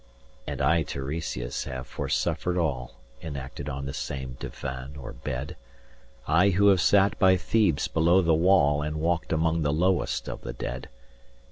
(And 0.47 0.61
I 0.63 0.81
Tiresias 0.81 1.65
have 1.65 1.85
foresuffered 1.87 2.57
all 2.57 2.95
Enacted 3.21 3.69
on 3.69 3.85
this 3.85 3.99
same 3.99 4.35
divan 4.39 4.95
or 4.95 5.13
bed; 5.13 5.55
I 6.27 6.49
who 6.49 6.69
have 6.69 6.81
sat 6.81 7.19
by 7.19 7.37
Thebes 7.37 7.87
below 7.87 8.23
the 8.23 8.33
wall 8.33 8.77
245 8.77 8.95
And 8.95 9.03
walked 9.03 9.31
among 9.31 9.61
the 9.61 9.71
lowest 9.71 10.27
of 10.27 10.41
the 10.41 10.53
dead.) 10.53 10.89